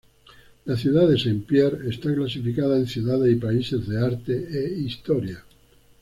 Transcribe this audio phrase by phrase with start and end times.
[0.65, 5.43] La ciudad de Saint-Pierre está clasificada en Ciudades y Países de Arte e Historia.